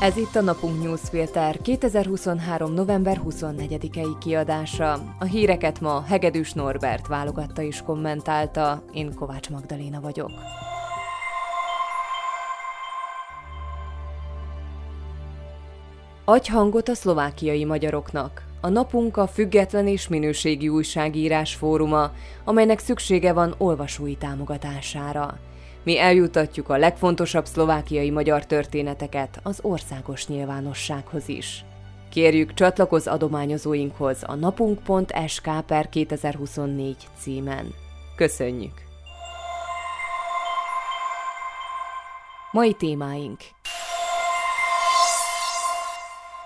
[0.00, 2.72] Ez itt a Napunk Newsfilter 2023.
[2.72, 4.92] november 24-i kiadása.
[5.18, 10.30] A híreket ma Hegedűs Norbert válogatta és kommentálta, én Kovács Magdaléna vagyok.
[16.24, 18.42] Adj hangot a szlovákiai magyaroknak.
[18.60, 22.10] A napunk a független és minőségi újságírás fóruma,
[22.44, 25.38] amelynek szüksége van olvasói támogatására.
[25.82, 31.64] Mi eljutatjuk a legfontosabb szlovákiai magyar történeteket az országos nyilvánossághoz is.
[32.10, 37.74] Kérjük csatlakoz adományozóinkhoz a napunk.sk per 2024 címen.
[38.16, 38.86] Köszönjük!
[42.52, 43.40] Mai témáink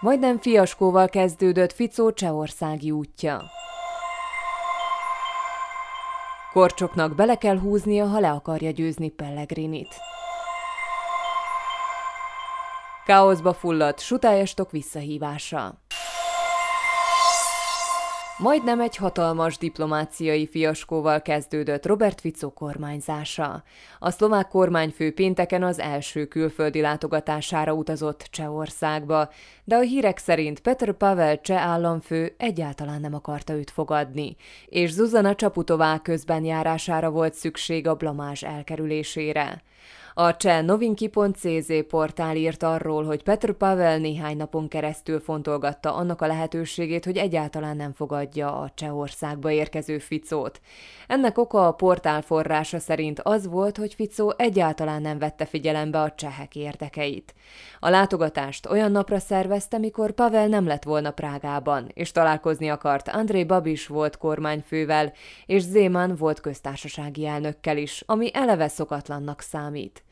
[0.00, 3.42] Majdnem fiaskóval kezdődött Ficó csehországi útja.
[6.54, 9.94] Korcsoknak bele kell húznia, ha le akarja győzni Pellegrinit.
[13.04, 15.74] Káoszba fulladt sutályestok visszahívása.
[18.44, 23.62] Majdnem egy hatalmas diplomáciai fiaskóval kezdődött Robert Fico kormányzása.
[23.98, 29.28] A szlovák kormányfő pénteken az első külföldi látogatására utazott Csehországba,
[29.64, 35.34] de a hírek szerint Petr Pavel cseh államfő egyáltalán nem akarta őt fogadni, és Zuzana
[35.34, 39.62] Csaputová közben járására volt szükség a blamás elkerülésére.
[40.16, 46.26] A cseh novinki.cz portál írt arról, hogy Petr Pavel néhány napon keresztül fontolgatta annak a
[46.26, 50.60] lehetőségét, hogy egyáltalán nem fogadja a Csehországba érkező Ficót.
[51.06, 56.14] Ennek oka a portál forrása szerint az volt, hogy Ficó egyáltalán nem vette figyelembe a
[56.14, 57.34] csehek érdekeit.
[57.80, 63.44] A látogatást olyan napra szervezte, mikor Pavel nem lett volna Prágában, és találkozni akart André
[63.44, 65.12] Babis volt kormányfővel,
[65.46, 70.03] és Zéman volt köztársasági elnökkel is, ami eleve szokatlannak számít.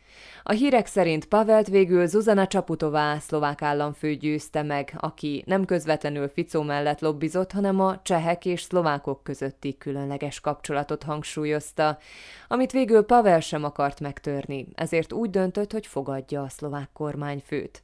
[0.43, 6.63] A hírek szerint Pavelt végül Zuzana Csaputová, szlovák államfő győzte meg, aki nem közvetlenül Ficó
[6.63, 11.99] mellett lobbizott, hanem a csehek és szlovákok közötti különleges kapcsolatot hangsúlyozta,
[12.49, 17.83] amit végül Pavel sem akart megtörni, ezért úgy döntött, hogy fogadja a szlovák kormányfőt.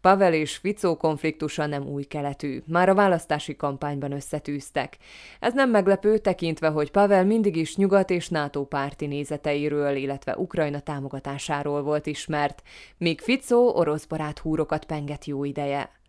[0.00, 4.96] Pavel és Ficó konfliktusa nem új keletű, már a választási kampányban összetűztek.
[5.40, 10.80] Ez nem meglepő, tekintve, hogy Pavel mindig is nyugat és NATO párti nézeteiről, illetve Ukrajna
[10.80, 12.62] támogatásáról volt ismert,
[12.98, 16.01] míg Ficó orosz barát húrokat penget jó ideje.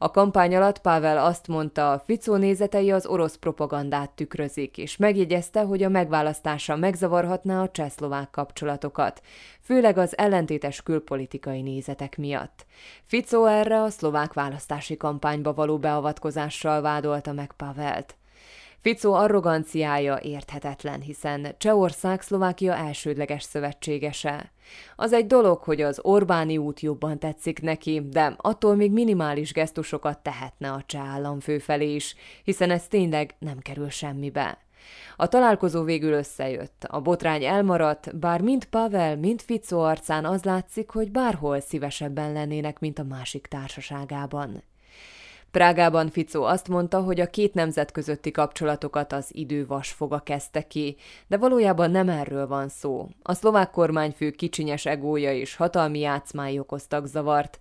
[0.00, 5.82] A kampány alatt Pavel azt mondta, Ficó nézetei az orosz propagandát tükrözik, és megjegyezte, hogy
[5.82, 9.20] a megválasztása megzavarhatná a csehszlovák kapcsolatokat,
[9.60, 12.66] főleg az ellentétes külpolitikai nézetek miatt.
[13.04, 18.17] Ficó erre a szlovák választási kampányba való beavatkozással vádolta meg Pavelt.
[18.80, 24.52] Ficó arroganciája érthetetlen, hiszen Csehország Szlovákia elsődleges szövetségese.
[24.96, 30.18] Az egy dolog, hogy az Orbáni út jobban tetszik neki, de attól még minimális gesztusokat
[30.18, 34.58] tehetne a cseh államfő felé is, hiszen ez tényleg nem kerül semmibe.
[35.16, 36.84] A találkozó végül összejött.
[36.88, 42.78] A botrány elmaradt, bár mind Pavel, mind Ficó arcán az látszik, hogy bárhol szívesebben lennének,
[42.78, 44.62] mint a másik társaságában.
[45.50, 50.96] Prágában Ficó azt mondta, hogy a két nemzet közötti kapcsolatokat az idő vasfoga kezdte ki,
[51.26, 53.08] de valójában nem erről van szó.
[53.22, 57.60] A szlovák kormányfő kicsinyes egója és hatalmi játszmái okoztak zavart.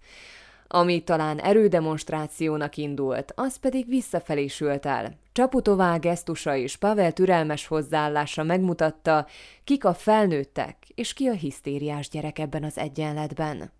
[0.67, 5.13] Ami talán erődemonstrációnak indult, az pedig visszafelé sült el.
[5.31, 9.25] Csaputová gesztusa és Pavel türelmes hozzáállása megmutatta,
[9.63, 13.71] kik a felnőttek, és ki a hisztériás gyerek ebben az egyenletben.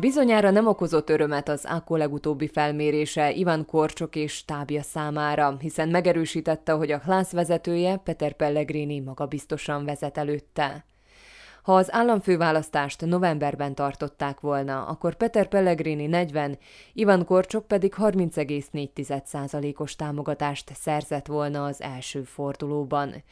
[0.00, 6.72] Bizonyára nem okozott örömet az AKO legutóbbi felmérése Ivan Korcsok és tábja számára, hiszen megerősítette,
[6.72, 10.84] hogy a klász vezetője Peter Pellegrini magabiztosan vezet előtte.
[11.68, 16.58] Ha az államfőválasztást novemberben tartották volna, akkor Peter Pellegrini 40,
[16.92, 23.22] Ivan Korcsok pedig 30,4%-os támogatást szerzett volna az első fordulóban.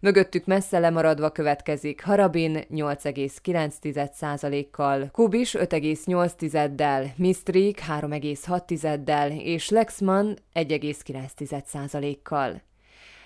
[0.00, 12.62] Mögöttük messze lemaradva következik Harabin 8,9%-kal, Kubis 5,8-del, Mistrik 3,6-del és Lexman 1,9%-kal.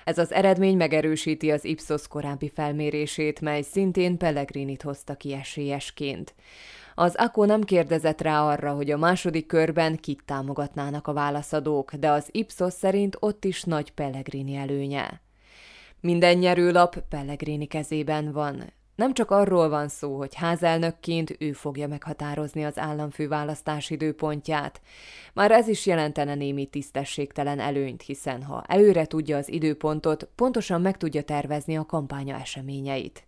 [0.06, 6.34] Ez az eredmény megerősíti az Ipsos korábbi felmérését, mely szintén Pellegrinit hozta ki esélyesként.
[6.94, 12.10] Az AKO nem kérdezett rá arra, hogy a második körben kit támogatnának a válaszadók, de
[12.10, 15.20] az Ipsos szerint ott is nagy Pellegrini előnye.
[16.00, 18.72] Minden nyerőlap Pellegrini kezében van.
[18.96, 24.80] Nem csak arról van szó, hogy házelnökként ő fogja meghatározni az államfő választás időpontját.
[25.34, 30.96] Már ez is jelentene némi tisztességtelen előnyt, hiszen ha előre tudja az időpontot, pontosan meg
[30.96, 33.26] tudja tervezni a kampánya eseményeit.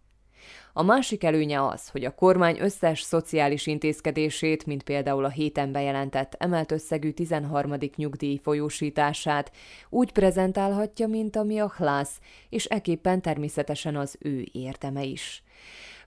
[0.78, 6.34] A másik előnye az, hogy a kormány összes szociális intézkedését, mint például a héten bejelentett
[6.38, 7.75] emelt összegű 13.
[7.96, 9.52] nyugdíj folyósítását
[9.88, 15.42] úgy prezentálhatja, mint ami a hlász, és eképpen természetesen az ő érteme is.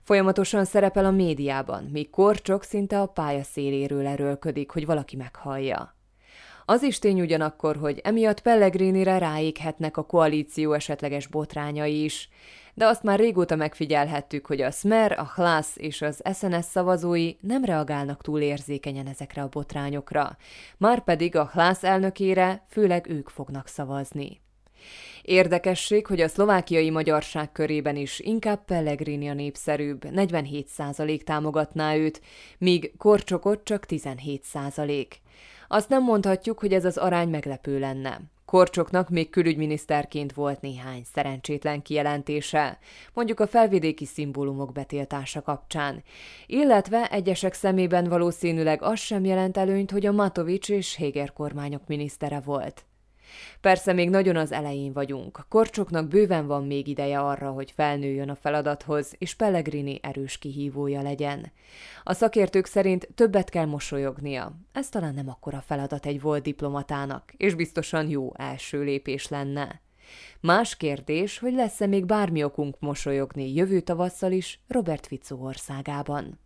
[0.02, 5.94] Folyamatosan szerepel a médiában, míg Korcsok szinte a pálya széléről erőlködik, hogy valaki meghallja.
[6.64, 12.28] Az is tény ugyanakkor, hogy emiatt Pellegrinire ráéghetnek a koalíció esetleges botrányai is,
[12.74, 17.64] de azt már régóta megfigyelhettük, hogy a Smer, a Hlász és az SNS szavazói nem
[17.64, 20.36] reagálnak túl érzékenyen ezekre a botrányokra,
[20.76, 24.40] már pedig a Hlász elnökére főleg ők fognak szavazni.
[25.22, 32.20] Érdekesség, hogy a szlovákiai magyarság körében is inkább Pellegrini a népszerűbb, 47% támogatná őt,
[32.58, 35.06] míg Korcsokot csak 17%.
[35.68, 38.20] Azt nem mondhatjuk, hogy ez az arány meglepő lenne.
[38.52, 42.78] Korcsoknak még külügyminiszterként volt néhány szerencsétlen kijelentése,
[43.14, 46.02] mondjuk a felvidéki szimbólumok betiltása kapcsán,
[46.46, 52.40] illetve egyesek szemében valószínűleg az sem jelent előnyt, hogy a Matovics és Héger kormányok minisztere
[52.40, 52.84] volt.
[53.60, 55.46] Persze még nagyon az elején vagyunk.
[55.48, 61.52] Korcsoknak bőven van még ideje arra, hogy felnőjön a feladathoz, és Pellegrini erős kihívója legyen.
[62.02, 64.52] A szakértők szerint többet kell mosolyognia.
[64.72, 69.80] Ez talán nem akkora feladat egy volt diplomatának, és biztosan jó első lépés lenne.
[70.40, 76.38] Más kérdés, hogy lesz-e még bármi okunk mosolyogni jövő tavasszal is Robert Fico országában.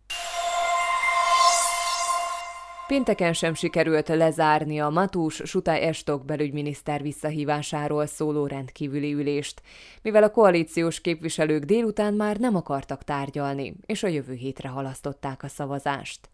[2.87, 9.61] Pénteken sem sikerült lezárni a Matús Sutály Estok belügyminiszter visszahívásáról szóló rendkívüli ülést,
[10.01, 15.47] mivel a koalíciós képviselők délután már nem akartak tárgyalni, és a jövő hétre halasztották a
[15.47, 16.29] szavazást.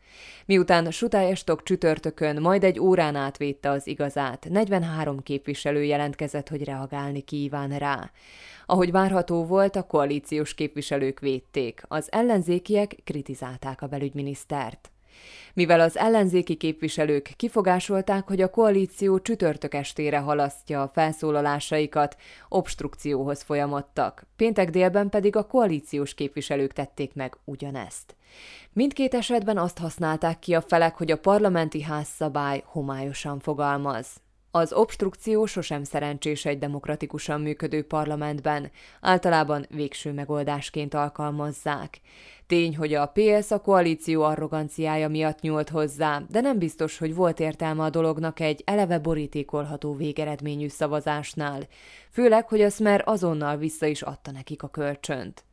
[0.46, 7.22] Miután Sutály Estok csütörtökön majd egy órán átvédte az igazát, 43 képviselő jelentkezett, hogy reagálni
[7.22, 8.12] kíván rá.
[8.66, 14.93] Ahogy várható volt, a koalíciós képviselők védték, az ellenzékiek kritizálták a belügyminisztert
[15.54, 22.18] mivel az ellenzéki képviselők kifogásolták, hogy a koalíció csütörtök estére halasztja a felszólalásaikat,
[22.50, 24.25] obstrukcióhoz folyamodtak.
[24.36, 28.15] Péntek délben pedig a koalíciós képviselők tették meg ugyanezt.
[28.74, 34.07] Mindkét esetben azt használták ki a felek, hogy a parlamenti házszabály homályosan fogalmaz.
[34.56, 38.72] Az obstrukció sosem szerencsés egy demokratikusan működő parlamentben,
[39.02, 42.02] általában végső megoldásként alkalmazzák.
[42.48, 47.40] Tény, hogy a PS a koalíció arroganciája miatt nyúlt hozzá, de nem biztos, hogy volt
[47.40, 51.68] értelme a dolognak egy eleve borítékolható végeredményű szavazásnál,
[52.10, 55.44] főleg, hogy a Smer azonnal vissza is adta nekik a kölcsönt.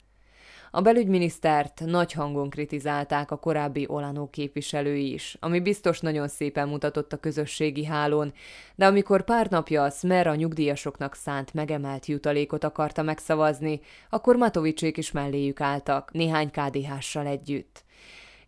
[0.73, 7.13] A belügyminisztert nagy hangon kritizálták a korábbi Olano képviselői is, ami biztos nagyon szépen mutatott
[7.13, 8.33] a közösségi hálón,
[8.75, 13.81] de amikor pár napja a Smer a nyugdíjasoknak szánt megemelt jutalékot akarta megszavazni,
[14.11, 17.85] akkor Matovicsék is melléjük álltak, néhány KDH-ssal együtt.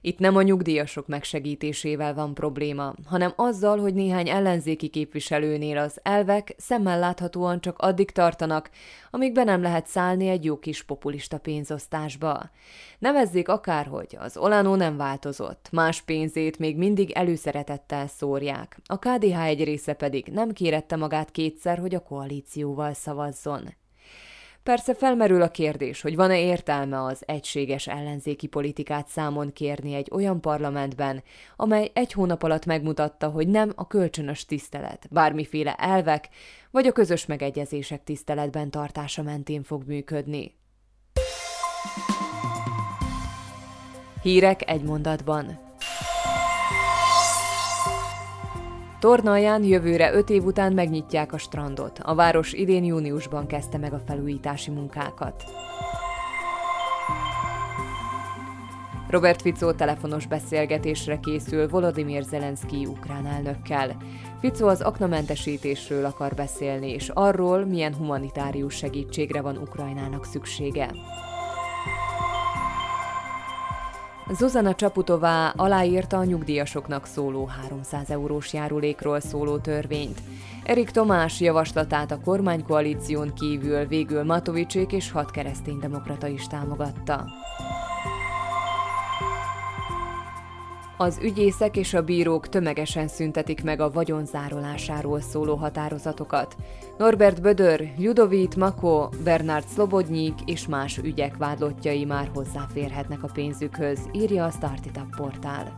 [0.04, 6.54] Itt nem a nyugdíjasok megsegítésével van probléma, hanem azzal, hogy néhány ellenzéki képviselőnél az elvek
[6.56, 8.70] szemmel láthatóan csak addig tartanak,
[9.10, 12.50] amíg be nem lehet szállni egy jó kis populista pénzosztásba.
[12.98, 19.64] Nevezzék akárhogy, az Olano nem változott, más pénzét még mindig előszeretettel szórják, a KDH egy
[19.64, 23.80] része pedig nem kérette magát kétszer, hogy a koalícióval szavazzon.
[24.62, 30.40] Persze felmerül a kérdés, hogy van-e értelme az egységes ellenzéki politikát számon kérni egy olyan
[30.40, 31.22] parlamentben,
[31.56, 36.28] amely egy hónap alatt megmutatta, hogy nem a kölcsönös tisztelet, bármiféle elvek
[36.70, 40.54] vagy a közös megegyezések tiszteletben tartása mentén fog működni.
[44.22, 45.71] Hírek egy mondatban.
[49.02, 51.98] Tornalján jövőre öt év után megnyitják a strandot.
[52.02, 55.44] A város idén júniusban kezdte meg a felújítási munkákat.
[59.08, 63.96] Robert Fico telefonos beszélgetésre készül Volodymyr Zelenszky ukrán elnökkel.
[64.40, 70.90] Fico az aknamentesítésről akar beszélni, és arról, milyen humanitárius segítségre van Ukrajnának szüksége.
[74.34, 80.20] Zuzana Csaputová aláírta a nyugdíjasoknak szóló 300 eurós járulékról szóló törvényt.
[80.64, 87.24] Erik Tomás javaslatát a kormánykoalíción kívül végül Matovicsék és hat kereszténydemokrata is támogatta.
[90.96, 96.56] Az ügyészek és a bírók tömegesen szüntetik meg a vagyonzárolásáról szóló határozatokat.
[96.98, 104.44] Norbert Bödör, Judovit Mako, Bernard Szlobodnyik és más ügyek vádlottjai már hozzáférhetnek a pénzükhöz, írja
[104.44, 105.76] a Startup portál.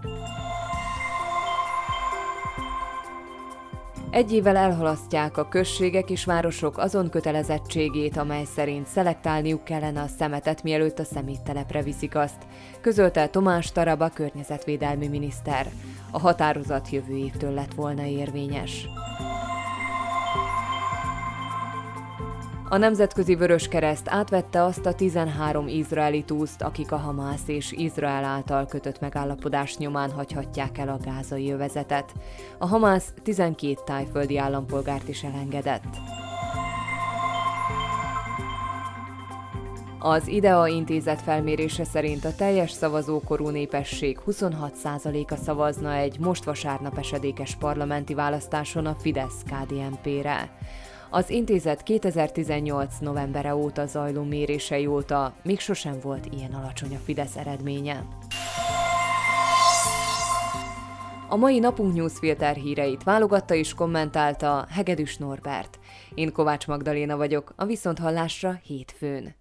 [4.15, 10.63] Egy évvel elhalasztják a községek és városok azon kötelezettségét, amely szerint szelektálniuk kellene a szemetet,
[10.63, 12.47] mielőtt a szeméttelepre viszik azt,
[12.81, 15.67] közölte Tomás Taraba környezetvédelmi miniszter.
[16.11, 18.89] A határozat jövő évtől lett volna érvényes.
[22.75, 28.25] A Nemzetközi Vörös Kereszt átvette azt a 13 izraeli túszt, akik a Hamász és Izrael
[28.25, 32.13] által kötött megállapodás nyomán hagyhatják el a gázai övezetet.
[32.59, 35.97] A Hamász 12 tájföldi állampolgárt is elengedett.
[39.99, 47.55] Az IDEA intézet felmérése szerint a teljes szavazókorú népesség 26%-a szavazna egy most vasárnap esedékes
[47.55, 50.51] parlamenti választáson a Fidesz-KDNP-re.
[51.15, 52.95] Az intézet 2018.
[53.01, 58.07] novembere óta zajló mérései óta még sosem volt ilyen alacsony a Fidesz eredménye.
[61.29, 65.79] A mai napunk newsfilter híreit válogatta és kommentálta Hegedűs Norbert.
[66.15, 69.35] Én Kovács Magdaléna vagyok, a Viszonthallásra hétfőn.